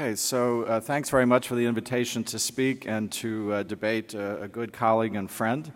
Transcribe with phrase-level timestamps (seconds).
[0.00, 4.14] Okay, so uh, thanks very much for the invitation to speak and to uh, debate
[4.14, 5.70] uh, a good colleague and friend.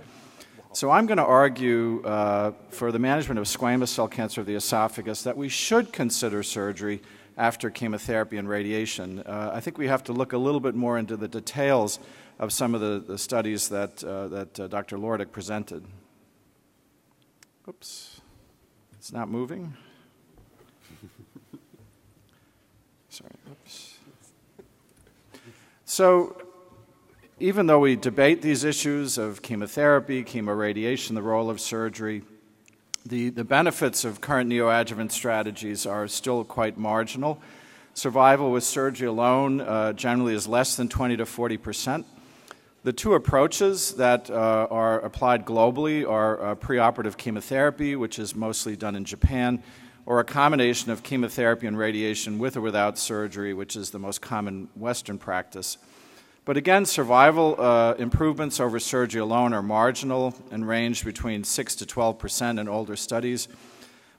[0.73, 4.55] So, I'm going to argue uh, for the management of squamous cell cancer of the
[4.55, 7.03] esophagus that we should consider surgery
[7.37, 9.19] after chemotherapy and radiation.
[9.21, 11.99] Uh, I think we have to look a little bit more into the details
[12.39, 14.97] of some of the, the studies that, uh, that Dr.
[14.97, 15.85] Lordick presented.
[17.69, 18.23] Oops,
[18.95, 19.75] it's not moving.
[23.11, 23.94] Sorry, oops.
[25.87, 26.35] So,
[27.39, 32.23] even though we debate these issues of chemotherapy, chemoradiation, the role of surgery,
[33.05, 37.39] the, the benefits of current neoadjuvant strategies are still quite marginal.
[37.93, 42.07] Survival with surgery alone uh, generally is less than 20 to 40 percent.
[42.83, 48.75] The two approaches that uh, are applied globally are uh, preoperative chemotherapy, which is mostly
[48.75, 49.63] done in Japan,
[50.07, 54.21] or a combination of chemotherapy and radiation with or without surgery, which is the most
[54.21, 55.79] common Western practice.
[56.45, 61.87] But again, survival uh, improvements over surgery alone are marginal and range between 6 to
[61.87, 63.49] 12 percent in older studies.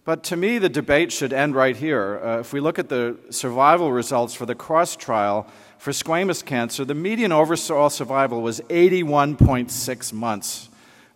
[0.05, 2.19] But to me, the debate should end right here.
[2.23, 6.85] Uh, if we look at the survival results for the cross trial for squamous cancer,
[6.85, 10.69] the median overall survival was 81.6 months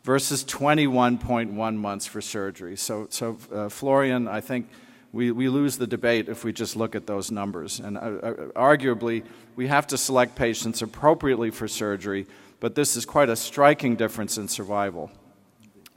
[0.10, 2.76] versus 21.1 months for surgery.
[2.76, 4.68] So, so uh, Florian, I think
[5.14, 7.80] we, we lose the debate if we just look at those numbers.
[7.80, 9.24] And uh, uh, arguably,
[9.56, 12.26] we have to select patients appropriately for surgery,
[12.60, 15.12] but this is quite a striking difference in survival.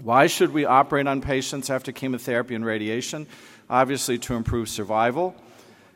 [0.03, 3.27] Why should we operate on patients after chemotherapy and radiation?
[3.71, 5.35] Obviously, to improve survival.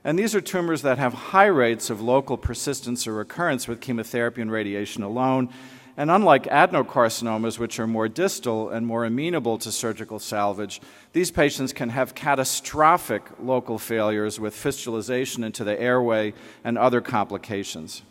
[0.04, 4.40] And these are tumors that have high rates of local persistence or recurrence with chemotherapy
[4.40, 5.50] and radiation alone.
[5.96, 10.80] And unlike adenocarcinomas, which are more distal and more amenable to surgical salvage,
[11.14, 18.02] these patients can have catastrophic local failures with fistulization into the airway and other complications.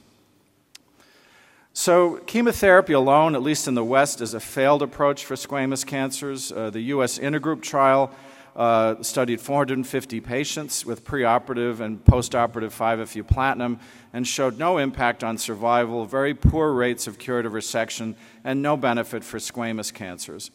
[1.74, 6.52] So, chemotherapy alone, at least in the West, is a failed approach for squamous cancers.
[6.52, 7.20] Uh, the U.S.
[7.20, 8.12] intergroup trial
[8.56, 13.80] uh, studied 450 patients with preoperative and postoperative 5-FU platinum
[14.14, 19.24] and showed no impact on survival, very poor rates of curative resection, and no benefit
[19.24, 20.52] for squamous cancers.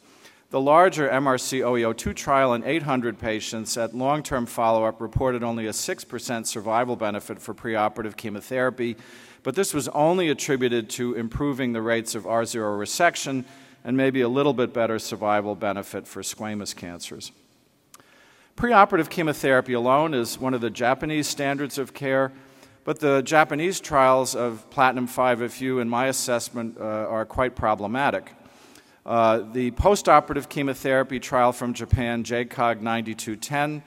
[0.48, 5.66] The larger MRC OE02 trial in 800 patients at long term follow up reported only
[5.66, 8.96] a 6% survival benefit for preoperative chemotherapy,
[9.42, 13.44] but this was only attributed to improving the rates of R0 resection
[13.84, 17.30] and maybe a little bit better survival benefit for squamous cancers.
[18.60, 22.30] Preoperative chemotherapy alone is one of the Japanese standards of care.
[22.84, 28.34] But the Japanese trials of platinum 5-FU, in my assessment, uh, are quite problematic.
[29.06, 33.82] Uh, the postoperative chemotherapy trial from Japan, JCOG 9210,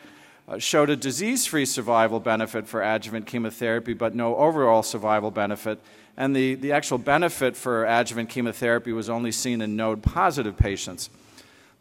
[0.47, 5.79] uh, showed a disease free survival benefit for adjuvant chemotherapy, but no overall survival benefit.
[6.17, 11.11] And the, the actual benefit for adjuvant chemotherapy was only seen in node positive patients.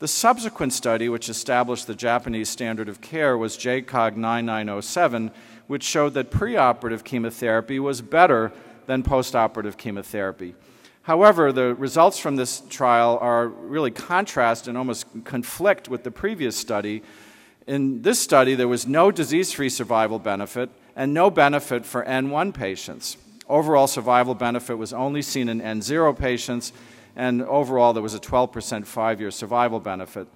[0.03, 5.31] The subsequent study, which established the Japanese standard of care, was JCOG 9907
[5.69, 8.51] which showed that preoperative chemotherapy was better
[8.87, 10.57] than postoperative chemotherapy.
[11.03, 16.57] However, the results from this trial are really contrast and almost conflict with the previous
[16.57, 17.05] study.
[17.69, 22.53] In this study, there was no disease free survival benefit and no benefit for N1
[22.55, 23.19] patients.
[23.49, 26.73] Overall survival benefit was only seen in N0 patients,
[27.17, 30.29] and overall, there was a 12% five year survival benefit.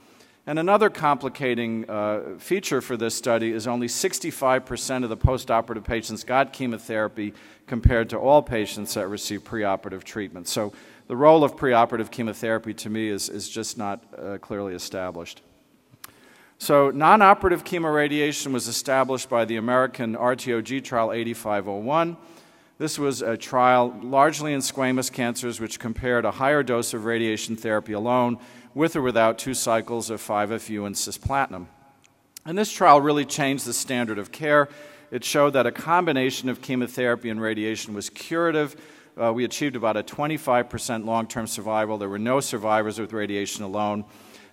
[0.48, 6.22] And another complicating uh, feature for this study is only 65% of the postoperative patients
[6.22, 7.34] got chemotherapy
[7.66, 10.46] compared to all patients that received preoperative treatment.
[10.46, 10.72] So
[11.08, 15.42] the role of preoperative chemotherapy to me is, is just not uh, clearly established.
[16.58, 22.16] So, non operative chemoradiation was established by the American RTOG trial 8501.
[22.78, 27.56] This was a trial largely in squamous cancers, which compared a higher dose of radiation
[27.56, 28.38] therapy alone
[28.74, 31.66] with or without two cycles of 5-FU and cisplatin.
[32.44, 34.68] And this trial really changed the standard of care.
[35.10, 38.76] It showed that a combination of chemotherapy and radiation was curative.
[39.18, 41.96] Uh, we achieved about a 25% long term survival.
[41.96, 44.04] There were no survivors with radiation alone.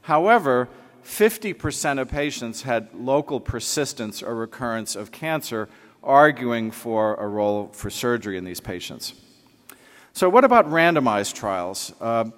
[0.04, 0.70] However,
[1.04, 5.68] 50% of patients had local persistence or recurrence of cancer,
[6.04, 9.14] arguing for a role for surgery in these patients.
[10.14, 11.94] So, what about randomized trials?
[12.00, 12.30] Uh,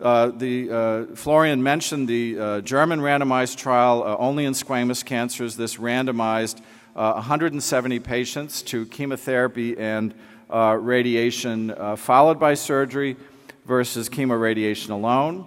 [0.00, 5.56] uh, the, uh, Florian mentioned the uh, German randomized trial uh, only in squamous cancers.
[5.56, 6.60] This randomized
[6.94, 10.14] 170 uh, patients to chemotherapy and
[10.50, 13.16] radiation followed by surgery
[13.66, 15.46] versus chemoradiation alone.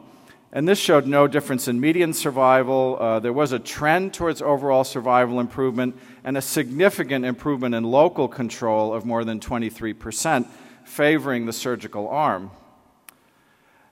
[0.56, 2.98] And this showed no difference in median survival.
[3.00, 8.28] Uh, there was a trend towards overall survival improvement and a significant improvement in local
[8.28, 10.48] control of more than 23%,
[10.86, 12.52] favoring the surgical arm.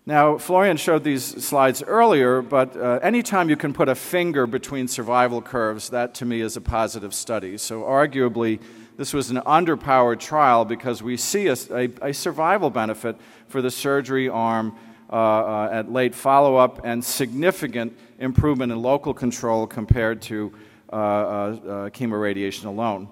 [0.05, 4.87] Now, Florian showed these slides earlier, but uh, anytime you can put a finger between
[4.87, 7.57] survival curves, that to me is a positive study.
[7.57, 8.59] So, arguably,
[8.97, 13.15] this was an underpowered trial because we see a, a, a survival benefit
[13.47, 14.75] for the surgery arm
[15.11, 20.53] uh, uh, at late follow up and significant improvement in local control compared to
[20.91, 23.09] uh, uh, uh chemoradiation alone.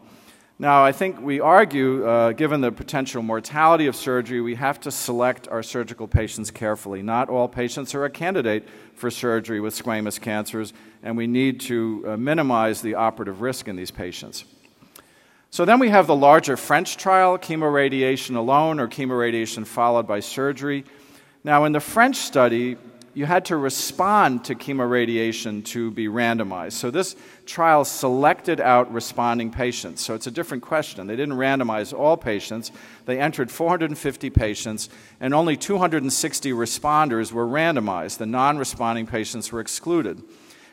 [0.62, 4.92] Now, I think we argue, uh, given the potential mortality of surgery, we have to
[4.92, 7.02] select our surgical patients carefully.
[7.02, 12.18] Not all patients are a candidate for surgery with squamous cancers, and we need to
[12.18, 14.44] minimize the operative risk in these patients.
[15.52, 20.86] So then we have the larger French trial, chemoradiation alone or chemoradiation followed by surgery.
[21.44, 22.76] Now, in the French study,
[23.14, 26.74] you had to respond to chemoradiation to be randomized.
[26.74, 27.16] So this
[27.46, 30.02] trial selected out responding patients.
[30.02, 31.08] So it's a different question.
[31.08, 32.72] They didn't randomize all patients.
[33.06, 34.90] They entered 450 patients,
[35.20, 38.18] and only 260 responders were randomized.
[38.18, 40.22] The non responding patients were excluded.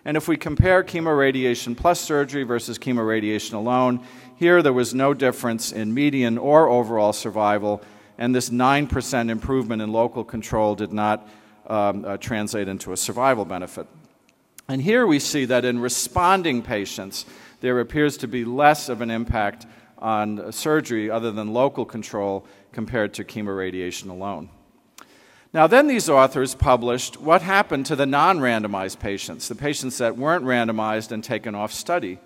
[0.05, 4.05] And if we compare chemoradiation plus surgery versus chemoradiation alone,
[4.37, 7.83] here there was no difference in median or overall survival
[8.19, 11.29] and this 9% improvement in local control did not
[11.67, 13.87] um, uh, translate into a survival benefit.
[14.69, 17.25] And here we see that in responding patients,
[17.61, 19.67] there appears to be less of an impact
[19.99, 24.51] on surgery other than local control compared to chemoradiation alone.
[25.53, 30.17] Now, then these authors published what happened to the non randomized patients, the patients that
[30.17, 32.19] weren't randomized and taken off study.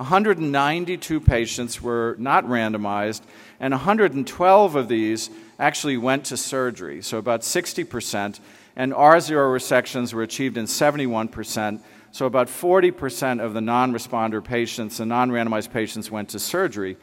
[0.00, 3.20] 192 patients were not randomized,
[3.60, 8.40] and 112 of these actually went to surgery, so about 60%,
[8.76, 11.80] and R0 resections were achieved in 71%.
[12.12, 16.96] So, about 40% of the non responder patients, the non randomized patients, went to surgery.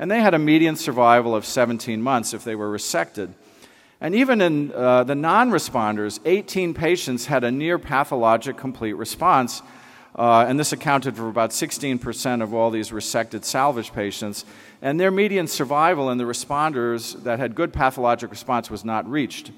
[0.00, 3.30] And they had a median survival of 17 months if they were resected.
[4.00, 9.62] And even in uh, the non responders, 18 patients had a near pathologic complete response,
[10.16, 14.44] uh, and this accounted for about 16% of all these resected salvage patients.
[14.82, 19.52] And their median survival in the responders that had good pathologic response was not reached.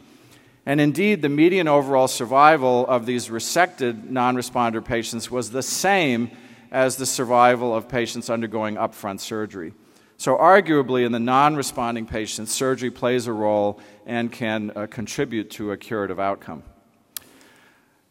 [0.65, 6.31] And indeed, the median overall survival of these resected non responder patients was the same
[6.71, 9.73] as the survival of patients undergoing upfront surgery.
[10.19, 15.51] So, arguably, in the non responding patients, surgery plays a role and can uh, contribute
[15.53, 16.63] to a curative outcome.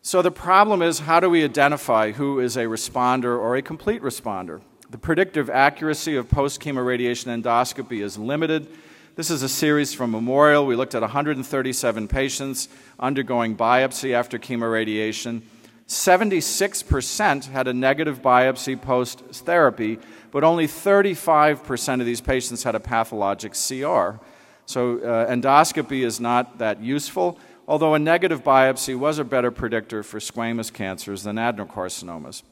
[0.04, 4.02] So the problem is how do we identify who is a responder or a complete
[4.02, 4.62] responder?
[4.90, 8.68] The predictive accuracy of post chemoradiation endoscopy is limited.
[9.16, 10.66] This is a series from Memorial.
[10.66, 12.68] We looked at 137 patients
[13.00, 15.44] undergoing biopsy after chemoradiation.
[15.88, 20.00] 76% had a negative biopsy post therapy,
[20.32, 24.20] but only 35% of these patients had a pathologic CR.
[24.66, 27.38] So uh, endoscopy is not that useful
[27.72, 32.44] although a negative biopsy was a better predictor for squamous cancers than adenocarcinomas.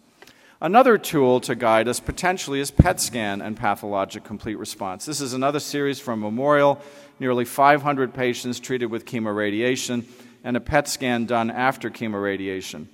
[0.62, 5.06] Another tool to guide us potentially is PET scan and pathologic complete response.
[5.06, 6.80] This is another series from Memorial,
[7.20, 10.06] nearly 500 patients treated with chemoradiation,
[10.46, 12.88] and a PET scan done after chemoradiation.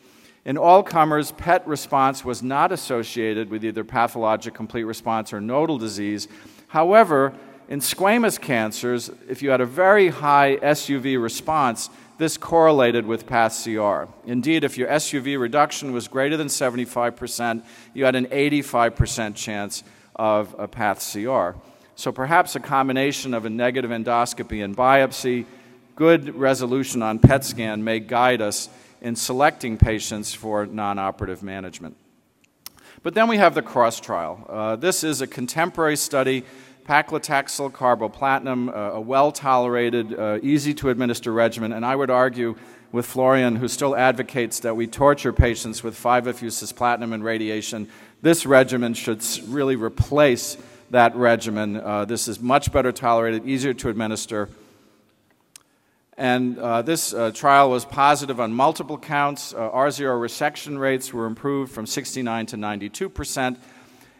[0.46, 5.78] In all comers, PET response was not associated with either pathologic complete response or nodal
[5.78, 6.28] disease.
[6.70, 7.34] However,
[7.68, 13.62] in squamous cancers, if you had a very high SUV response, this correlated with path
[13.64, 14.06] CR.
[14.26, 19.84] Indeed, if your SUV reduction was greater than 75%, you had an 85% chance
[20.16, 21.58] of a path CR.
[21.96, 25.46] So perhaps a combination of a negative endoscopy and biopsy,
[25.96, 28.70] good resolution on PET scan may guide us
[29.02, 31.96] in selecting patients for non operative management.
[33.04, 34.46] But then we have the cross trial.
[34.50, 36.44] Uh, this is a contemporary study
[36.86, 41.74] paclitaxel carboplatin, a well tolerated, uh, easy to administer regimen.
[41.74, 42.56] And I would argue
[42.92, 47.90] with Florian, who still advocates that we torture patients with 5-FU cisplatin and radiation,
[48.22, 50.58] this regimen should really replace
[50.92, 51.76] that regimen.
[51.76, 54.50] Uh, this is much better tolerated, easier to administer.
[56.18, 59.54] And uh, this uh, trial was positive on multiple counts.
[59.54, 63.60] Uh, R0 resection rates were improved from 69 to 92 percent.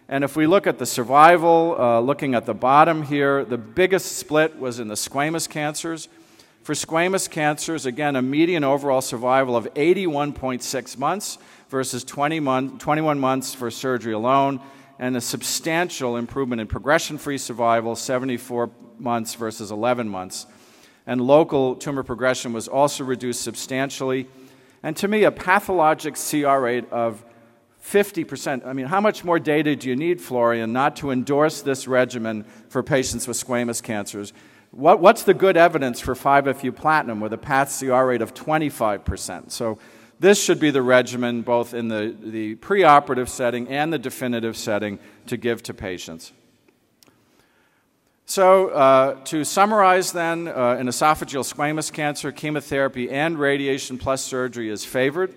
[0.08, 4.18] And if we look at the survival, uh, looking at the bottom here, the biggest
[4.18, 6.08] split was in the squamous cancers.
[6.62, 11.38] For squamous cancers, again, a median overall survival of 81.6 months
[11.70, 14.60] versus 20 month, 21 months for surgery alone,
[15.00, 18.70] and a substantial improvement in progression free survival, 74
[19.00, 20.46] months versus 11 months.
[21.08, 24.28] And local tumor progression was also reduced substantially
[24.86, 27.26] And to me, a pathologic CR rate of
[27.86, 28.66] 50%.
[28.66, 32.44] I mean, how much more data do you need, Florian, not to endorse this regimen
[32.68, 34.34] for patients with squamous cancers?
[34.72, 39.52] What, what's the good evidence for 5-FU platinum with a path CR rate of 25%?
[39.52, 39.78] So
[40.20, 44.98] this should be the regimen both in the, the preoperative setting and the definitive setting
[45.28, 46.34] to give to patients.
[48.28, 54.70] So, uh, to summarize then, uh, in esophageal squamous cancer, chemotherapy and radiation plus surgery
[54.72, 55.36] is favored.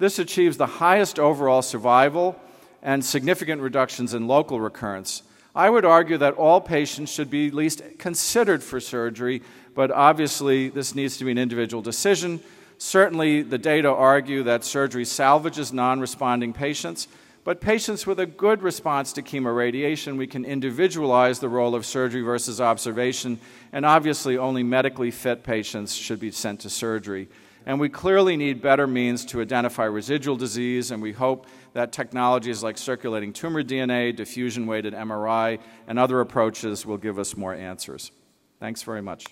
[0.00, 2.40] This achieves the highest overall survival
[2.82, 5.22] and significant reductions in local recurrence.
[5.54, 9.42] I would argue that all patients should be at least considered for surgery,
[9.74, 12.40] but obviously this needs to be an individual decision.
[12.78, 17.06] Certainly, the data argue that surgery salvages non responding patients,
[17.44, 22.22] but patients with a good response to chemoradiation, we can individualize the role of surgery
[22.22, 23.38] versus observation,
[23.70, 27.28] and obviously, only medically fit patients should be sent to surgery.
[27.66, 32.62] And we clearly need better means to identify residual disease, and we hope that technologies
[32.62, 38.12] like circulating tumor DNA, diffusion weighted MRI, and other approaches will give us more answers.
[38.58, 39.26] Thanks very much.